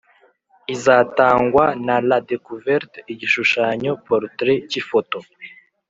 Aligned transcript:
izatangwa 0.73 1.65
na 1.85 1.95
La 2.09 2.17
Decouverte; 2.29 2.97
igishushanyo 3.13 3.91
(portrait) 4.07 4.59
cy’ifoto 4.69 5.17